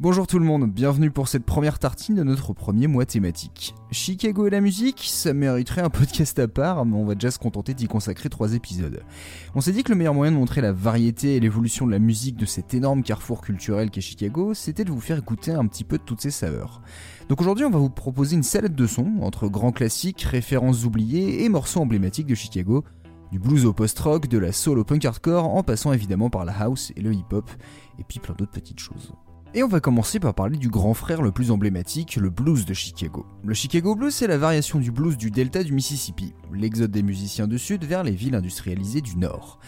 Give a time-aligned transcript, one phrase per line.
[0.00, 3.74] Bonjour tout le monde, bienvenue pour cette première tartine de notre premier mois thématique.
[3.90, 7.38] Chicago et la musique, ça mériterait un podcast à part, mais on va déjà se
[7.38, 9.02] contenter d'y consacrer trois épisodes.
[9.54, 11.98] On s'est dit que le meilleur moyen de montrer la variété et l'évolution de la
[11.98, 15.84] musique de cet énorme carrefour culturel qu'est Chicago, c'était de vous faire écouter un petit
[15.84, 16.80] peu de toutes ces saveurs.
[17.28, 21.44] Donc aujourd'hui, on va vous proposer une salade de sons entre grands classiques, références oubliées
[21.44, 22.84] et morceaux emblématiques de Chicago,
[23.32, 26.58] du blues au post-rock, de la soul au punk hardcore, en passant évidemment par la
[26.58, 27.50] house et le hip-hop,
[27.98, 29.12] et puis plein d'autres petites choses.
[29.52, 32.72] Et on va commencer par parler du grand frère le plus emblématique, le blues de
[32.72, 33.26] Chicago.
[33.42, 37.48] Le Chicago Blues, c'est la variation du blues du delta du Mississippi, l'exode des musiciens
[37.48, 39.58] du sud vers les villes industrialisées du nord.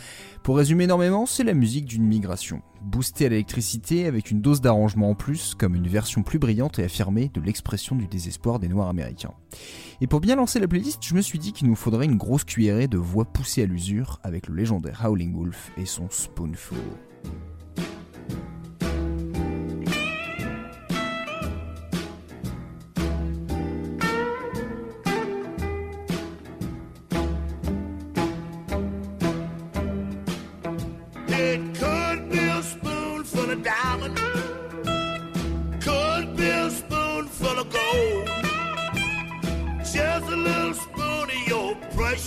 [0.45, 5.11] Pour résumer énormément, c'est la musique d'une migration, boostée à l'électricité avec une dose d'arrangement
[5.11, 8.89] en plus, comme une version plus brillante et affirmée de l'expression du désespoir des Noirs
[8.89, 9.35] américains.
[10.01, 12.45] Et pour bien lancer la playlist, je me suis dit qu'il nous faudrait une grosse
[12.45, 16.79] cuillerée de voix poussée à l'usure avec le légendaire Howling Wolf et son Spoonful.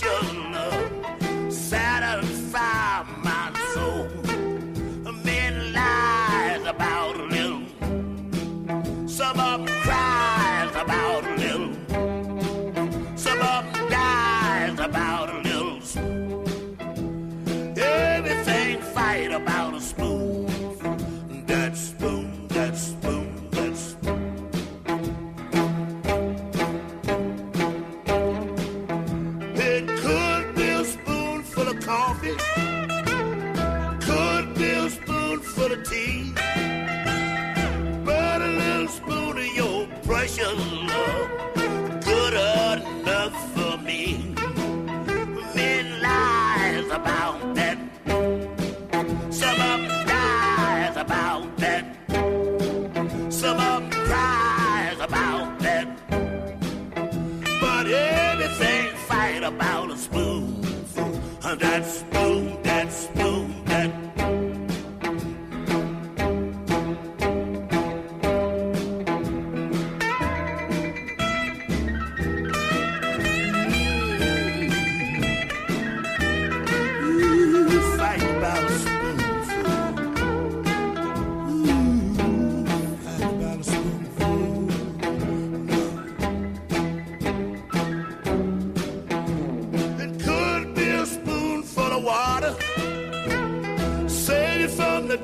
[0.02, 0.55] Revolution.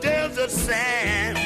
[0.00, 1.41] desert sand.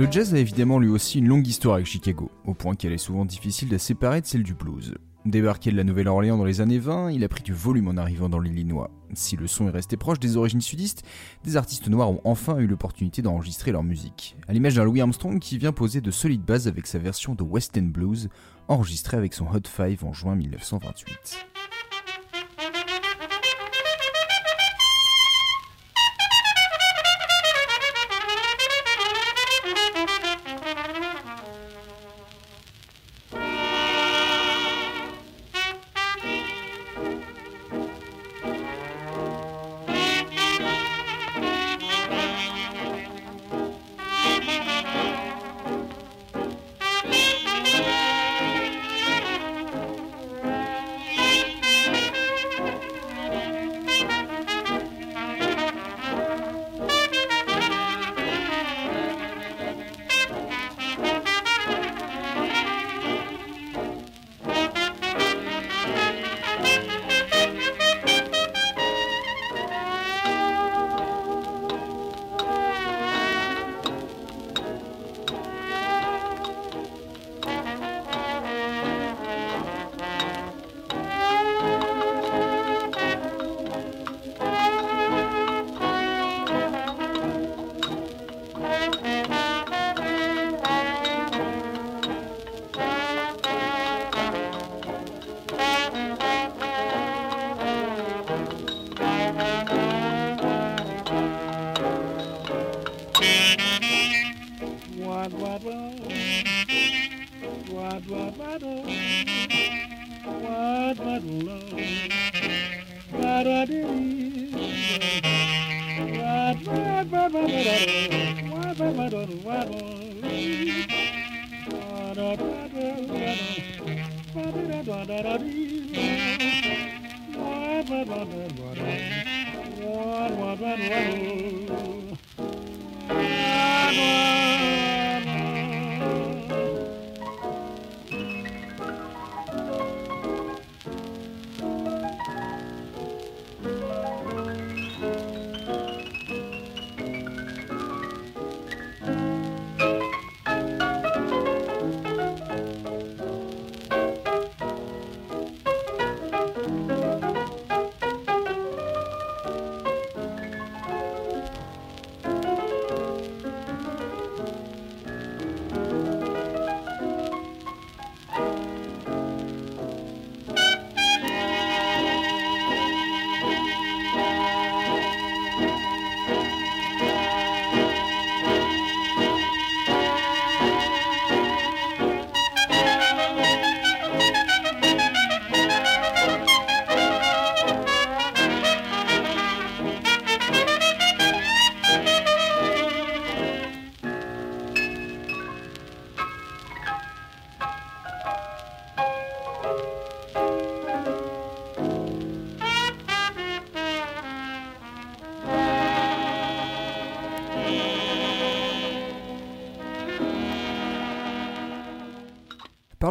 [0.00, 2.96] Le jazz a évidemment lui aussi une longue histoire avec Chicago, au point qu'elle est
[2.96, 4.94] souvent difficile de séparer de celle du blues.
[5.26, 8.30] Débarqué de la Nouvelle-Orléans dans les années 20, il a pris du volume en arrivant
[8.30, 8.90] dans l'Illinois.
[9.12, 11.02] Si le son est resté proche des origines sudistes,
[11.44, 14.38] des artistes noirs ont enfin eu l'opportunité d'enregistrer leur musique.
[14.48, 17.42] À l'image d'un Louis Armstrong qui vient poser de solides bases avec sa version de
[17.42, 18.30] West End Blues,
[18.68, 21.49] enregistrée avec son Hot Five en juin 1928.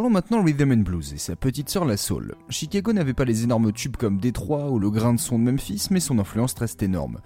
[0.09, 2.33] Parlons maintenant Rhythm and Blues et sa petite sœur la soul.
[2.50, 5.89] Chicago n'avait pas les énormes tubes comme Détroit ou le grain de son de Memphis,
[5.91, 7.19] mais son influence reste énorme.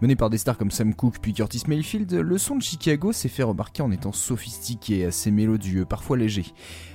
[0.00, 3.28] Mené par des stars comme Sam Cooke puis Curtis Mayfield, le son de Chicago s'est
[3.28, 6.46] fait remarquer en étant sophistiqué, assez mélodieux, parfois léger.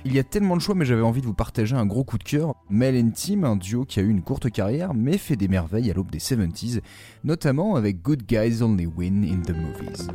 [0.04, 2.18] Il y a tellement de choix, mais j'avais envie de vous partager un gros coup
[2.18, 2.56] de cœur.
[2.68, 5.92] Mel and Tim, un duo qui a eu une courte carrière, mais fait des merveilles
[5.92, 6.80] à l'aube des 70s,
[7.22, 10.08] notamment avec Good Guys Only Win in the Movies.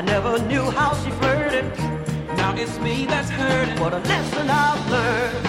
[0.00, 1.66] I never knew how she flirted.
[2.38, 3.78] Now it's me that's hurting.
[3.78, 5.46] What a lesson I've learned.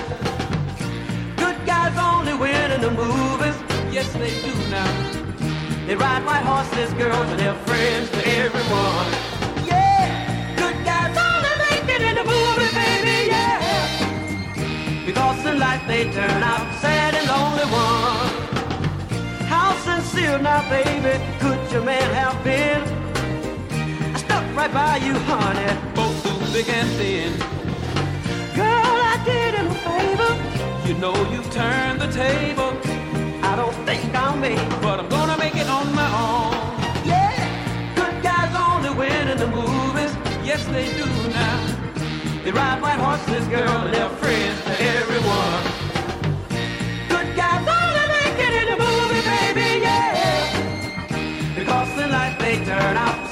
[1.37, 3.55] Good guys only win in the movies.
[3.95, 4.91] Yes, they do now.
[5.87, 9.07] They ride white horses, girls, and they're friends to everyone.
[9.71, 10.11] Yeah,
[10.57, 15.05] good guys only make it in the movie, baby, yeah.
[15.05, 19.47] Because in life they turn out sad and lonely one.
[19.47, 23.00] How sincere now, baby, could your man have been?
[24.53, 25.69] Right by you, honey.
[25.95, 27.31] Both too big and thin.
[28.55, 30.87] Girl, I did him a favor.
[30.87, 32.71] You know you've turned the table,
[33.43, 34.81] I don't think I'll make it.
[34.81, 36.53] but I'm gonna make it on my own.
[37.05, 40.13] Yeah, good guys only win in the movies.
[40.43, 41.57] Yes, they do now.
[42.43, 45.63] They ride white horses, girl, and they're friends to everyone.
[47.09, 51.55] Good guys only make it in the movie, baby, yeah.
[51.55, 53.31] Because in life they turn out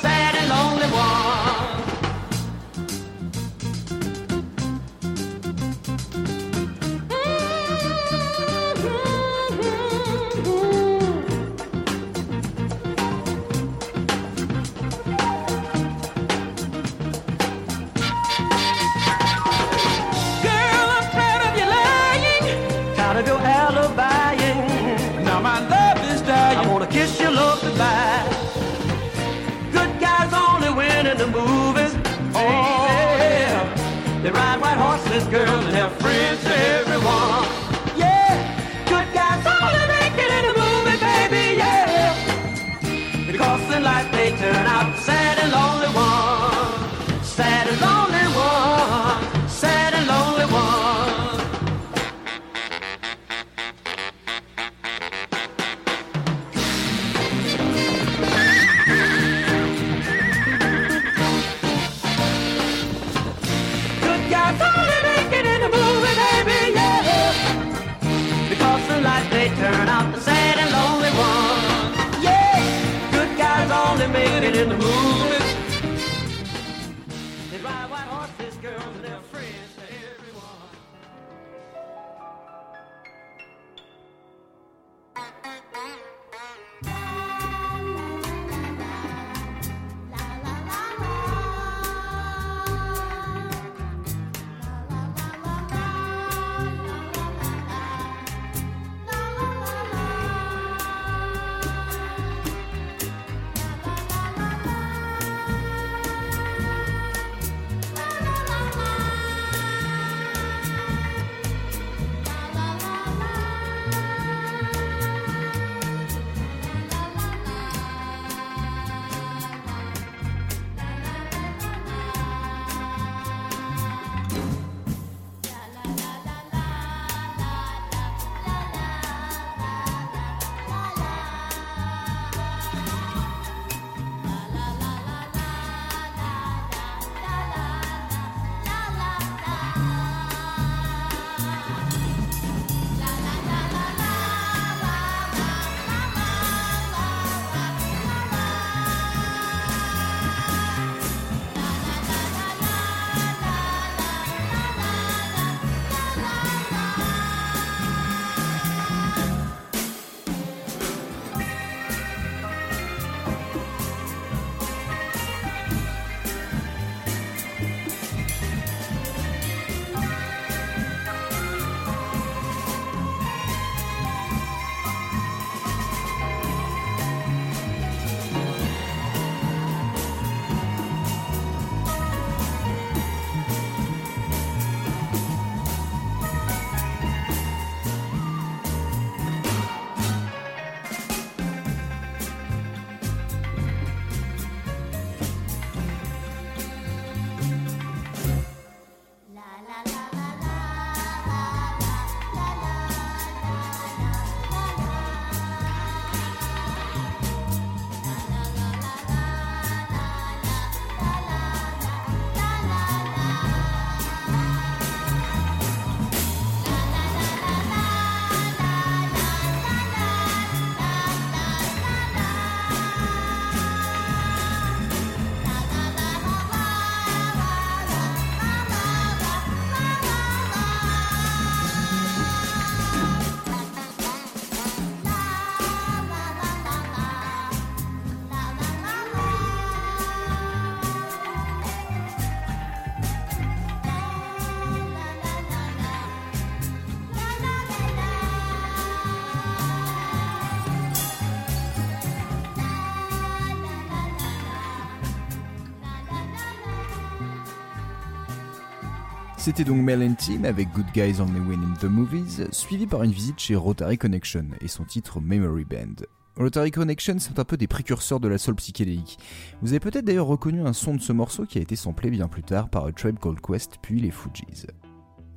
[259.39, 263.03] C'était donc Mel and Team avec Good Guys Only Win in the Movies, suivi par
[263.03, 266.05] une visite chez Rotary Connection et son titre Memory Band.
[266.35, 269.17] Rotary Connection sont un peu des précurseurs de la soul psychédélique.
[269.61, 272.27] Vous avez peut-être d'ailleurs reconnu un son de ce morceau qui a été samplé bien
[272.27, 274.67] plus tard par A Tribe Called Quest puis les Fugees.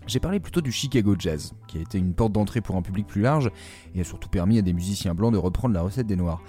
[0.09, 3.07] J'ai parlé plutôt du Chicago Jazz, qui a été une porte d'entrée pour un public
[3.07, 3.53] plus large
[3.95, 6.43] et a surtout permis à des musiciens blancs de reprendre la recette des noirs.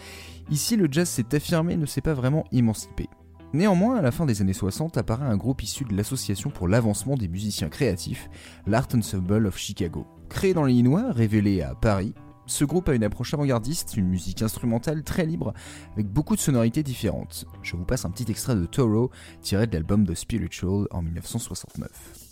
[0.50, 3.08] Ici, le jazz s'est affirmé et ne s'est pas vraiment émancipé.
[3.54, 7.16] Néanmoins, à la fin des années 60, apparaît un groupe issu de l'Association pour l'avancement
[7.16, 8.28] des musiciens créatifs,
[8.66, 10.08] l'Art Ensemble of Chicago.
[10.28, 12.16] Créé dans l'Illinois, révélé à Paris,
[12.48, 15.54] ce groupe a une approche avant-gardiste, une musique instrumentale très libre,
[15.94, 17.46] avec beaucoup de sonorités différentes.
[17.62, 22.23] Je vous passe un petit extrait de Toro, tiré de l'album The Spiritual en 1969.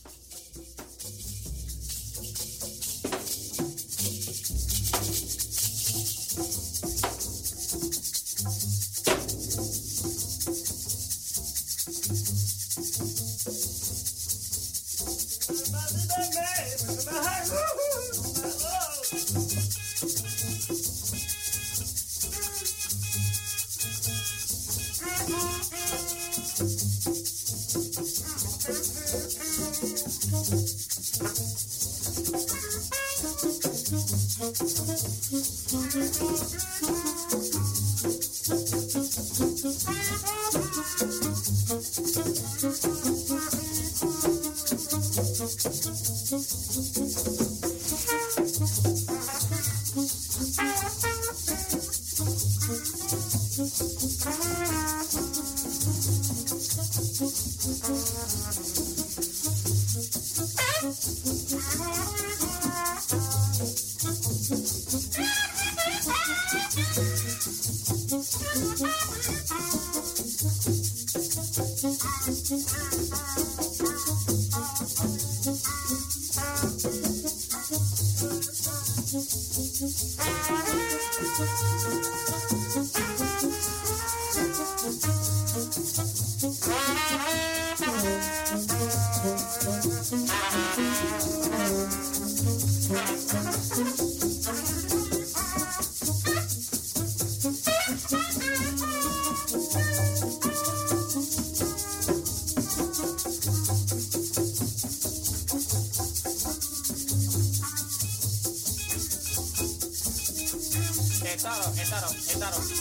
[111.34, 112.81] Estado, Estado, Estado.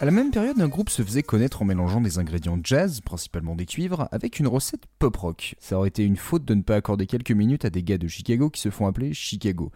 [0.00, 3.54] À la même période, un groupe se faisait connaître en mélangeant des ingrédients jazz, principalement
[3.54, 5.56] des cuivres, avec une recette pop-rock.
[5.58, 8.08] Ça aurait été une faute de ne pas accorder quelques minutes à des gars de
[8.08, 9.70] Chicago qui se font appeler Chicago.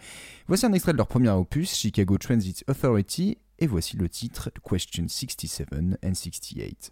[0.48, 5.04] Voici un extrait de leur premier opus, Chicago Transit Authority, et voici le titre Question
[5.08, 5.68] 67
[6.02, 6.90] and 68.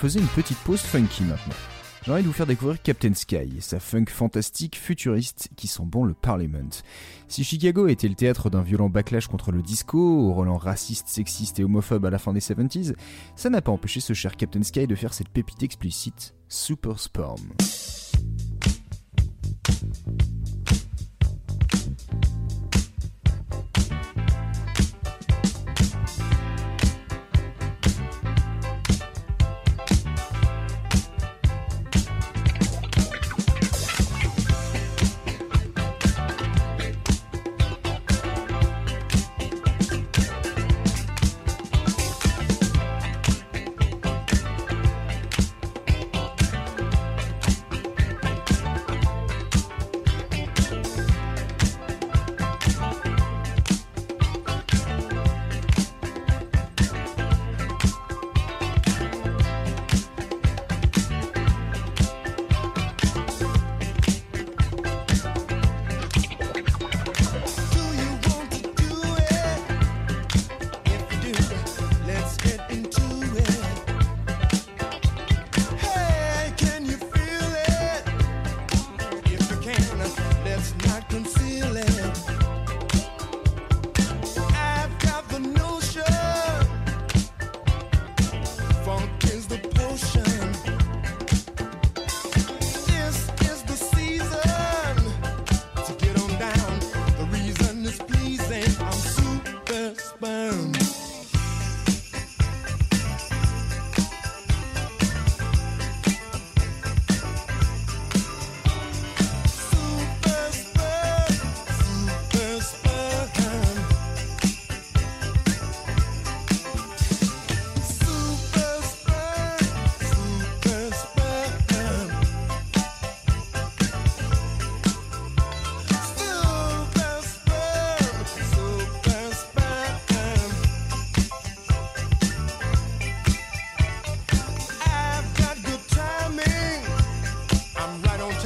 [0.00, 1.52] Faisait une petite pause funky maintenant
[2.02, 5.82] J'ai envie de vous faire découvrir Captain Sky et sa funk fantastique futuriste qui sent
[5.84, 6.70] bon le Parliament.
[7.28, 11.60] Si Chicago était le théâtre d'un violent backlash contre le disco, au relent raciste, sexiste
[11.60, 12.94] et homophobe à la fin des 70s,
[13.36, 17.52] ça n'a pas empêché ce cher Captain Sky de faire cette pépite explicite, Super Sperm.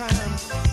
[0.09, 0.64] Time.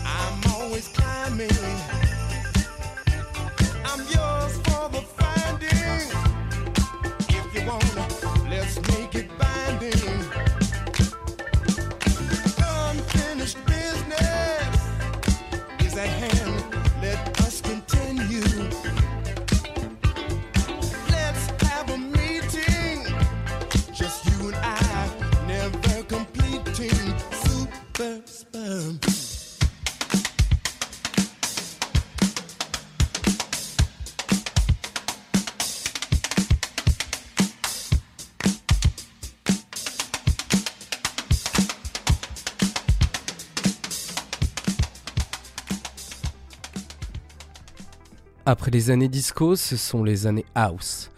[48.61, 51.09] Après les années disco, ce sont les années house.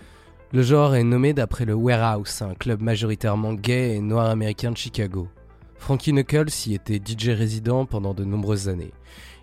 [0.54, 4.78] Le genre est nommé d'après le Warehouse, un club majoritairement gay et noir américain de
[4.78, 5.28] Chicago.
[5.78, 8.94] Frankie Knuckles y était DJ résident pendant de nombreuses années.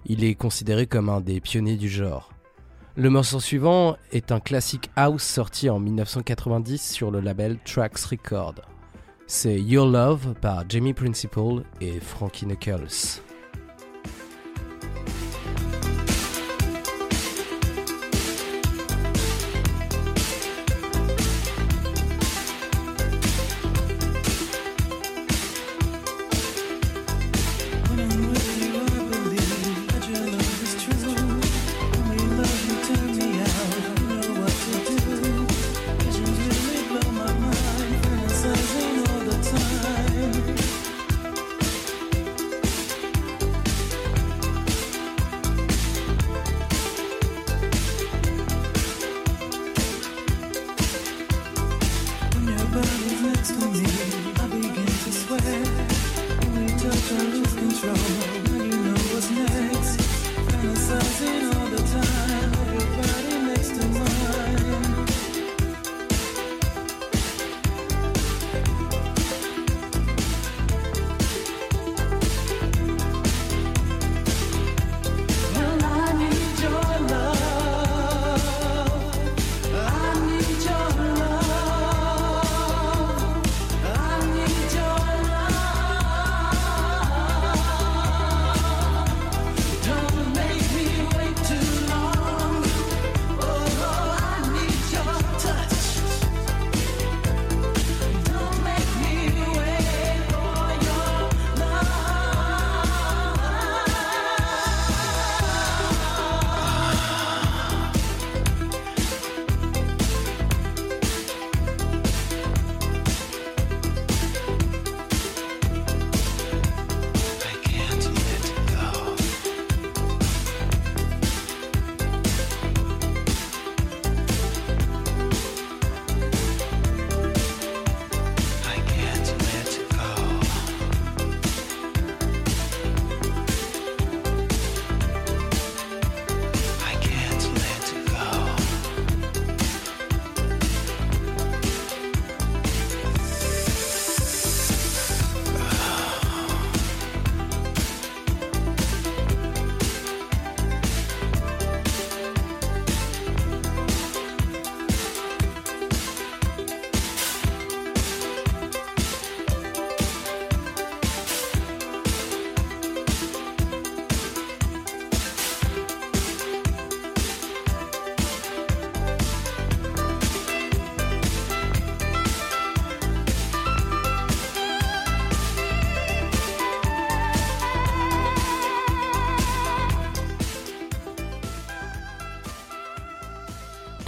[0.06, 2.32] Il est considéré comme un des pionniers du genre.
[2.96, 8.54] Le morceau suivant est un classique house sorti en 1990 sur le label Trax Record.
[9.26, 13.20] C'est Your Love par Jamie Principle et Frankie Knuckles.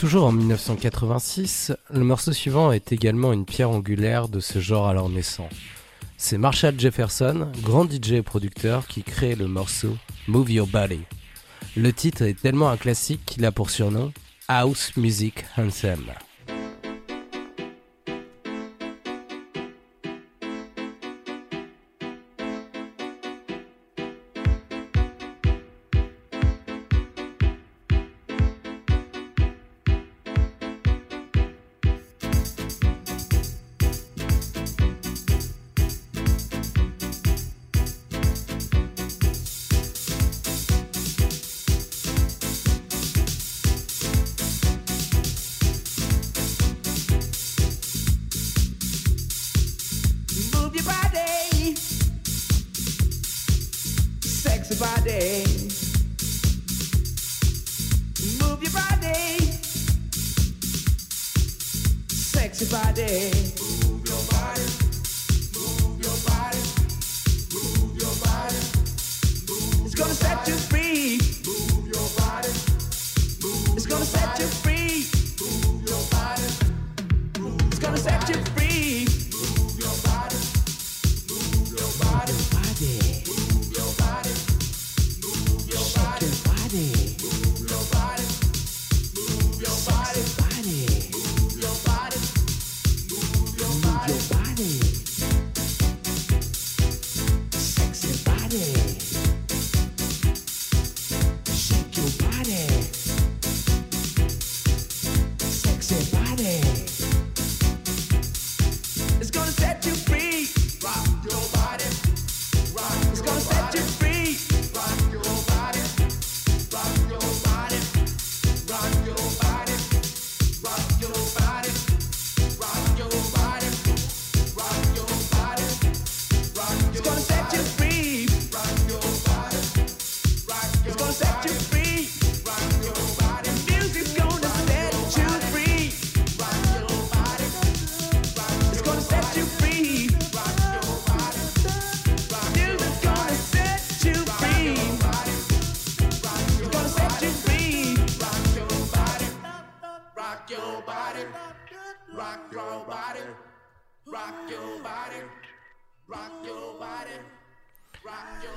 [0.03, 5.09] Toujours en 1986, le morceau suivant est également une pierre angulaire de ce genre alors
[5.09, 5.49] naissant.
[6.17, 11.03] C'est Marshall Jefferson, grand DJ et producteur, qui crée le morceau Move Your Body.
[11.77, 14.13] Le titre est tellement un classique qu'il a pour surnom
[14.49, 16.03] House Music Anthem.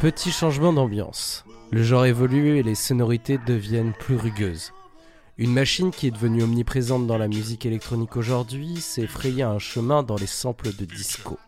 [0.06, 1.44] Petit changement d'ambiance.
[1.72, 4.72] Le genre évolue et les sonorités deviennent plus rugueuses.
[5.40, 10.04] Une machine qui est devenue omniprésente dans la musique électronique aujourd'hui s'est frayé un chemin
[10.04, 11.40] dans les samples de disco.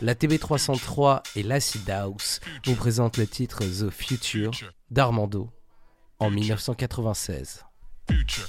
[0.00, 4.52] La TB303 et l'Acid House vous présentent le titre The Future
[4.92, 5.50] d'Armando
[6.20, 7.64] en 1996.
[8.08, 8.48] Future.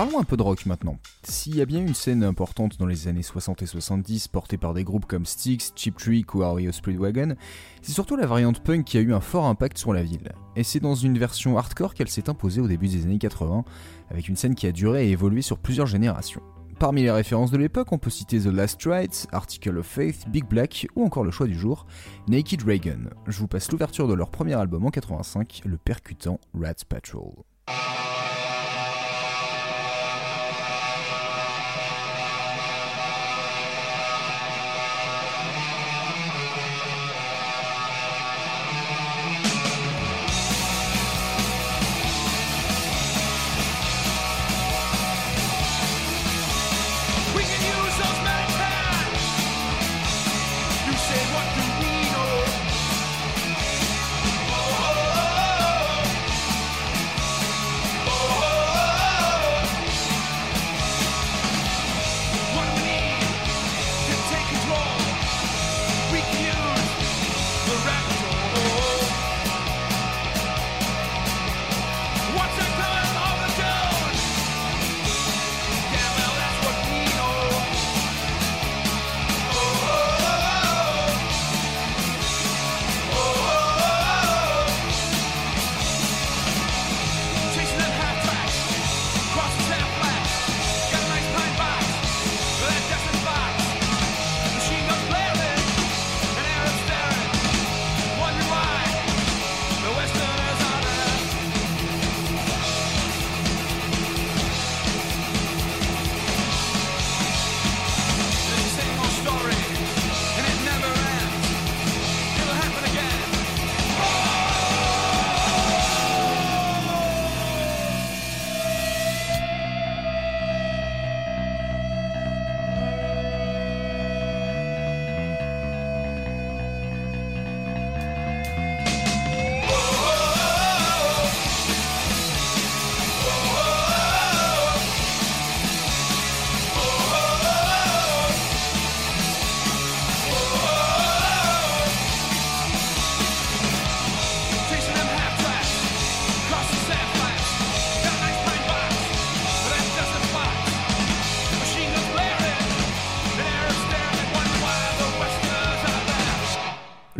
[0.00, 0.96] Parlons un peu de rock maintenant.
[1.24, 4.72] S'il y a bien une scène importante dans les années 60 et 70 portée par
[4.72, 7.34] des groupes comme Styx, Cheap Trick ou REO Speedwagon,
[7.82, 10.32] c'est surtout la variante punk qui a eu un fort impact sur la ville.
[10.56, 13.62] Et c'est dans une version hardcore qu'elle s'est imposée au début des années 80,
[14.08, 16.40] avec une scène qui a duré et évolué sur plusieurs générations.
[16.78, 20.46] Parmi les références de l'époque, on peut citer The Last Rites, Article of Faith, Big
[20.46, 21.84] Black ou encore le choix du jour,
[22.26, 23.10] Naked Reagan.
[23.26, 27.34] Je vous passe l'ouverture de leur premier album en 85, le percutant Rat Patrol.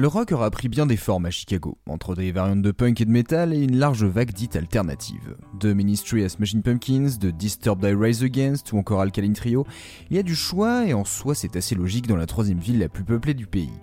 [0.01, 3.05] Le rock aura pris bien des formes à Chicago, entre des variantes de punk et
[3.05, 5.37] de metal et une large vague dite alternative.
[5.59, 9.67] De Ministry à Smashing Pumpkins, de Disturbed I Rise Against ou encore Alkaline Trio,
[10.09, 12.79] il y a du choix et en soi c'est assez logique dans la troisième ville
[12.79, 13.79] la plus peuplée du pays.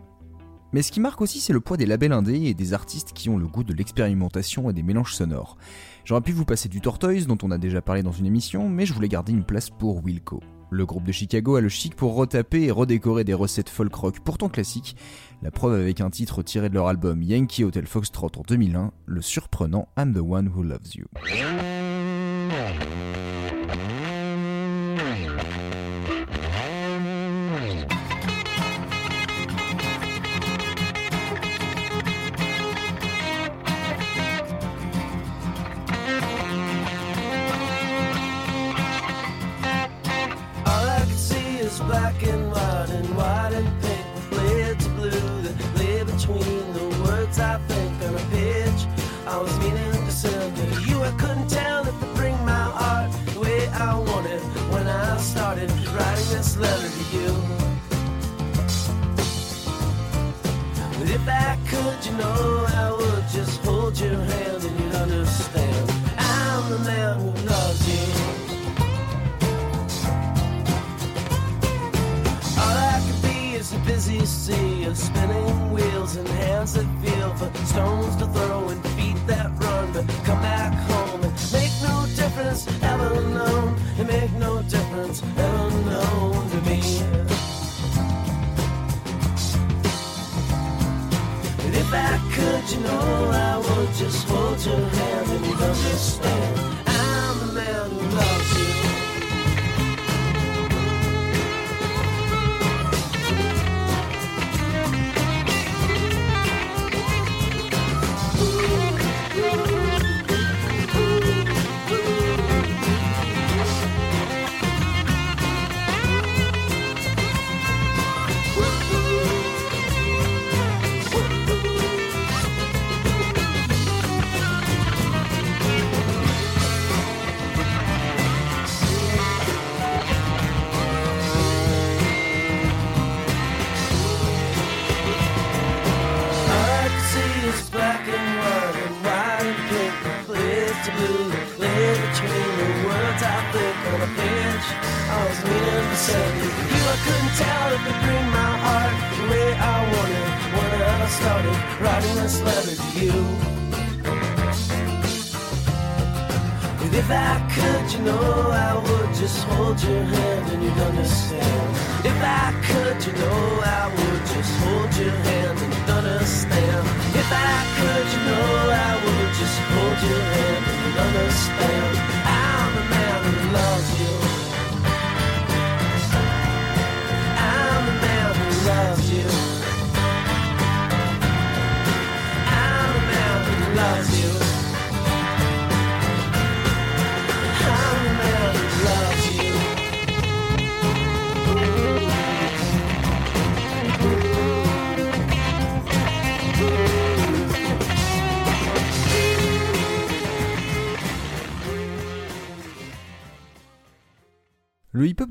[0.73, 3.29] Mais ce qui marque aussi c'est le poids des labels indés et des artistes qui
[3.29, 5.55] ont le goût de l'expérimentation et des mélanges sonores.
[6.03, 8.87] J'aurais pu vous passer du Tortoise dont on a déjà parlé dans une émission, mais
[8.87, 10.41] je voulais garder une place pour Wilco.
[10.69, 14.19] Le groupe de Chicago a le chic pour retaper et redécorer des recettes folk rock
[14.19, 14.97] pourtant classiques,
[15.41, 19.21] la preuve avec un titre tiré de leur album Yankee Hotel Foxtrot en 2001, le
[19.21, 21.05] surprenant I'm the One Who Loves You.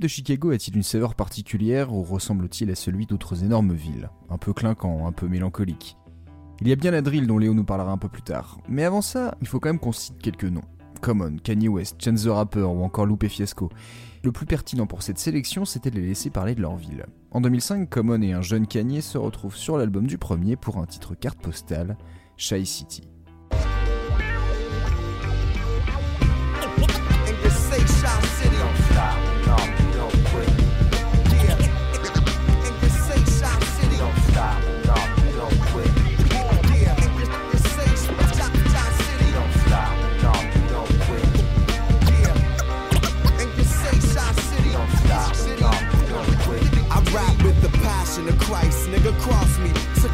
[0.09, 4.11] Chicago a-t-il une saveur particulière ou ressemble-t-il à celui d'autres énormes villes?
[4.31, 5.97] Un peu clinquant, un peu mélancolique.
[6.61, 8.59] Il y a bien la drill dont Léo nous parlera un peu plus tard.
[8.69, 10.63] Mais avant ça, il faut quand même qu'on cite quelques noms.
[11.01, 13.71] Common, Kanye West, Chance the Rapper ou encore Lupe Fiasco.
[14.25, 17.07] Le plus pertinent pour cette sélection, c'était de les laisser parler de leur ville.
[17.31, 20.87] En 2005, Common et un jeune Kanye se retrouvent sur l'album du premier pour un
[20.87, 21.97] titre carte postale,
[22.37, 23.03] Shy City.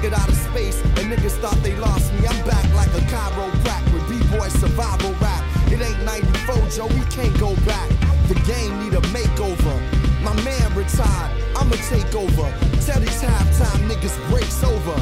[0.04, 2.26] It out of space, and niggas thought they lost me.
[2.26, 5.42] I'm back like a chiropractor with B-boy survival rap.
[5.70, 7.88] It ain't 94, Joe, we can't go back.
[8.28, 9.76] The game need a makeover.
[10.22, 12.48] My man retired, I'ma take over.
[12.86, 14.96] Tell these halftime niggas breaks over.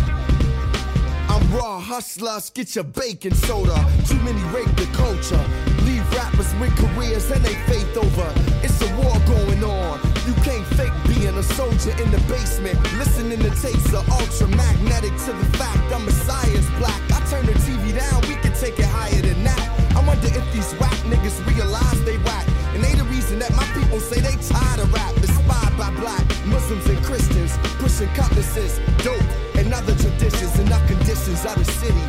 [1.29, 3.79] I'm raw hustlers, get your bacon soda.
[4.07, 5.80] Too many rape the culture.
[6.17, 8.33] Rappers with careers and they faith over.
[8.63, 10.01] It's a war going on.
[10.27, 12.79] You can't fake being a soldier in the basement.
[12.99, 17.01] Listening to tapes of ultra magnetic to the fact I'm a science black.
[17.13, 19.67] I turn the TV down, we can take it higher than that.
[19.97, 22.47] I wonder if these whack niggas realize they whack.
[22.75, 25.17] And they the reason that my people say they tired of rap.
[25.17, 29.21] Inspired by black Muslims and Christians, pushing cutlasses, dope,
[29.57, 32.05] and other traditions and conditions of the city,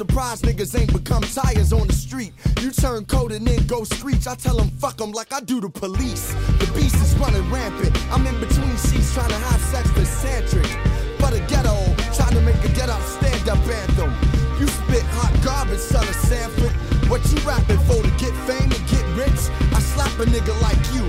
[0.00, 2.32] surprised niggas ain't become tires on the street.
[2.62, 4.26] You turn cold and then go screech.
[4.26, 6.32] I tell them fuck 'em like I do the police.
[6.58, 7.92] The beast is running rampant.
[8.10, 10.70] I'm in between sheets trying to have sex with Santric.
[11.20, 11.76] For the ghetto,
[12.16, 14.10] trying to make a get up stand up anthem.
[14.58, 16.72] You spit hot garbage, son of Sanford.
[17.10, 19.42] What you rapping for to get fame and get rich?
[19.76, 21.04] I slap a nigga like you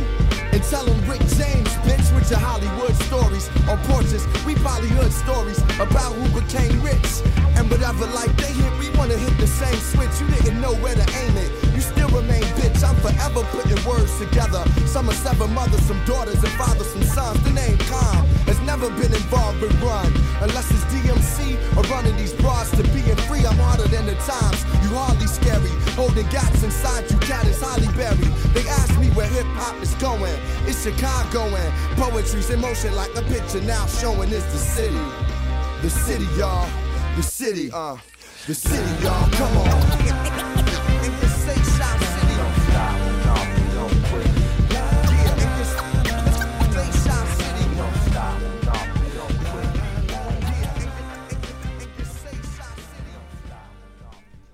[0.52, 3.48] and tell him Rick James, bitch, with your Hollywood stories.
[3.70, 7.22] On porches, we Hollywood stories about who became rich.
[7.56, 8.81] And whatever life they hit,
[9.12, 10.14] wanna hit the same switch.
[10.22, 11.52] You didn't know where to aim it.
[11.74, 12.84] You still remain bitch.
[12.84, 14.64] I'm forever putting words together.
[14.86, 17.44] Some are seven mothers, some daughters, and fathers, some sons.
[17.44, 20.08] The name Calm has never been involved with run.
[20.42, 23.46] Unless it's DMC or running these bras to being free.
[23.46, 24.64] I'm harder than the times.
[24.84, 25.72] You hardly scary.
[25.96, 28.30] Holding gats inside you, cat is Holly Berry.
[28.54, 30.40] They ask me where hip hop is going.
[30.68, 35.04] It's Chicago and poetry's in motion like a picture now showing it's the city.
[35.82, 36.70] The city, y'all.
[37.16, 37.98] The city, uh.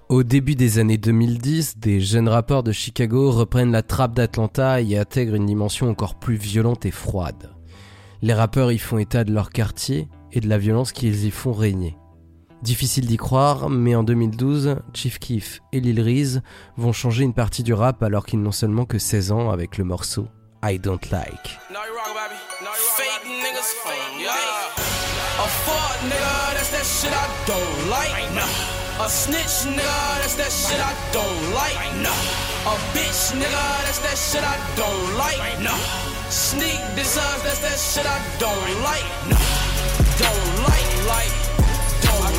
[0.10, 4.98] Au début des années 2010, des jeunes rappeurs de Chicago reprennent la trappe d'Atlanta et
[4.98, 7.52] intègrent une dimension encore plus violente et froide.
[8.22, 11.54] Les rappeurs y font état de leur quartier et de la violence qu'ils y font
[11.54, 11.96] régner.
[12.62, 16.42] Difficile d'y croire, mais en 2012, Chief Keef et Lil Reese
[16.76, 19.84] vont changer une partie du rap alors qu'ils n'ont seulement que 16 ans avec le
[19.84, 20.28] morceau
[20.64, 21.60] I Don't Like.
[25.40, 25.46] A
[26.04, 28.12] nigga, that's that shit I don't like.
[29.00, 31.78] A snitch nigga, that's that shit I don't like.
[32.94, 35.38] Bitch nigga, that's that shit I don't like.
[36.30, 37.44] Sneak designs,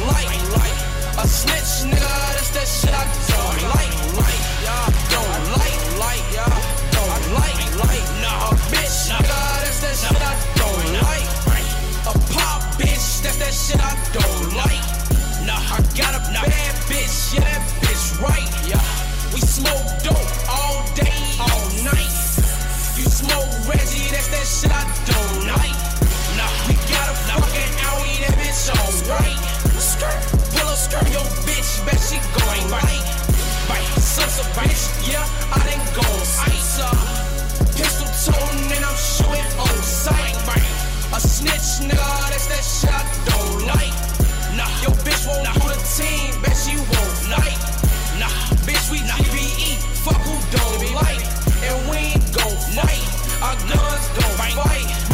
[0.09, 0.25] I
[0.57, 0.79] like.
[1.19, 6.47] A snitch, nigga, that's that shit I don't like, like, yeah, don't like, like, yeah,
[6.95, 11.27] don't like, like, nah, a bitch, nigga, that's that shit I don't like.
[12.07, 14.87] A pop bitch, that's that shit I don't like.
[15.43, 18.79] Nah, I got a bad bitch, yeah, that bitch right, yeah.
[19.35, 22.15] We smoke dope all day, all night.
[22.95, 25.88] You smoke Reggie, that's that shit I don't like.
[32.37, 33.05] Going right.
[33.69, 36.05] Right, sus a bitch, yeah, I done go
[36.49, 36.97] ice up.
[37.77, 40.37] Pistol tone and I'm shooting on sight.
[40.49, 40.69] Right,
[41.13, 43.95] a snitch, nigga, that's that shit I don't like.
[44.57, 47.61] Nah, yo bitch won't do the team, bet she won't like.
[48.19, 48.33] Nah,
[48.65, 51.25] bitch, we GBE, fuck who don't like.
[51.65, 53.05] And we ain't gon' fight,
[53.43, 55.08] our guns gon' fight.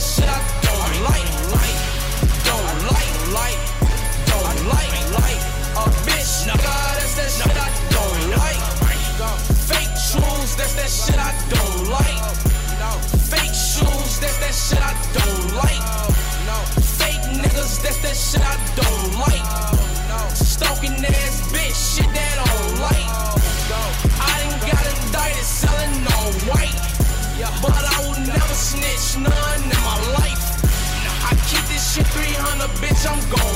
[0.00, 0.59] Shit
[33.00, 33.49] bitch, I'm gon'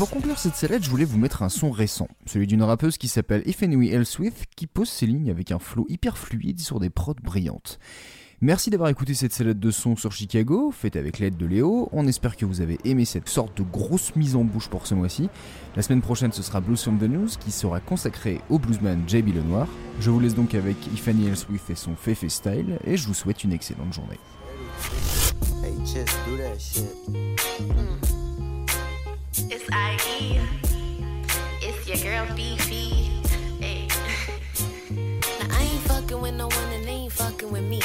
[0.00, 3.06] pour conclure cette salade, je voulais vous mettre un son récent, celui d'une rappeuse qui
[3.06, 6.88] s'appelle If Anyway Elswith, qui pose ses lignes avec un flow hyper fluide sur des
[6.88, 7.78] prods brillantes.
[8.40, 11.90] Merci d'avoir écouté cette salade de son sur Chicago, faite avec l'aide de Léo.
[11.92, 14.94] On espère que vous avez aimé cette sorte de grosse mise en bouche pour ce
[14.94, 15.28] mois-ci.
[15.76, 19.34] La semaine prochaine, ce sera Blues from the News qui sera consacré au bluesman JB
[19.34, 19.68] Lenoir.
[20.00, 23.44] Je vous laisse donc avec Ifany Elswith et son Fefe Style, et je vous souhaite
[23.44, 24.18] une excellente journée.
[29.72, 30.40] IE.
[31.62, 33.10] It's your girl Fifi.
[33.60, 33.88] Hey.
[34.90, 37.80] Now, I ain't fucking with no one and they ain't fucking with me.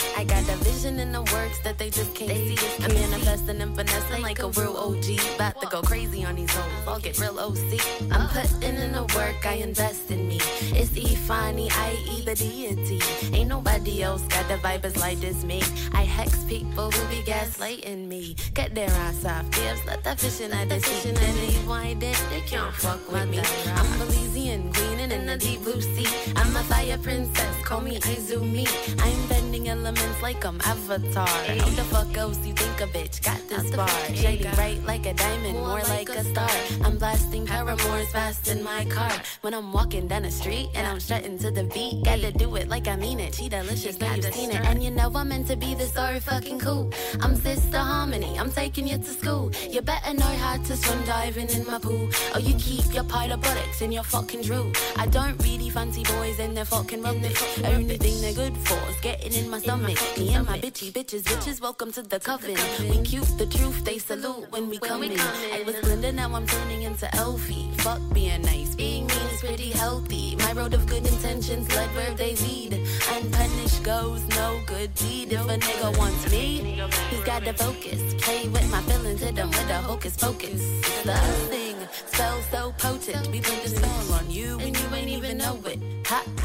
[0.66, 2.58] Vision in the works that they just can't see.
[2.84, 5.06] I'm manifesting and finessing like a real OG.
[5.36, 6.88] About to go crazy on these hoes.
[6.88, 7.80] I'll get real OC.
[8.12, 10.38] I'm putting in the work, I invest in me.
[10.74, 12.22] It's Ifani, I.E.
[12.26, 13.00] the deity.
[13.32, 15.62] Ain't nobody else got the vibes like this me.
[15.94, 18.36] I hex people who be gaslighting me.
[18.56, 21.10] Cut their ass off, gives, let the fish in the sea.
[21.10, 23.38] And leave wide dead, they can't fuck with me.
[23.38, 26.08] I'm Belizean, queening in the deep blue sea.
[26.36, 28.66] I'm a fire princess, call me Izumi.
[29.04, 31.28] I'm bending elements like I'm Avatar.
[31.28, 33.90] How the fuck else you think a bitch got this bar?
[34.14, 36.56] Shady bright like a diamond, more like a star.
[36.86, 39.12] I'm blasting paramours fast in my car.
[39.42, 42.70] When I'm walking down the street and I'm strutting to the beat, gotta do it
[42.70, 43.36] like I mean it.
[43.36, 44.62] She delicious, know you've seen it.
[44.70, 46.94] And you know I'm meant to be this so fucking cool.
[47.22, 49.52] I'm Sister Harmony, I'm taking you to school.
[49.70, 52.10] You better know how to swim diving in my pool.
[52.34, 54.72] Or you keep your pile of bullets in your fucking drool.
[54.96, 57.42] I don't really fancy boys and their fucking rubbish.
[57.68, 59.98] Only thing they're good for is getting in my stomach.
[60.18, 62.58] Me and my bitchy bitches, bitches, welcome to the coven.
[62.90, 65.20] We cute, the truth, they salute when we come in.
[65.20, 67.72] I was Glinda, now I'm turning into Elfie.
[67.78, 70.36] Fuck being nice, being mean is pretty healthy.
[70.38, 72.74] My road of good intentions led where they lead.
[73.12, 75.34] Unpunished goes no good deed.
[75.34, 78.00] If a nigga wants me, he's got to focus.
[78.24, 80.62] Play with my feelings, hit them with a hocus pocus.
[81.04, 81.16] The
[81.50, 83.28] thing, spell so potent.
[83.32, 85.80] We put the spell on you and you ain't even know it.
[86.08, 86.45] Ha, ha,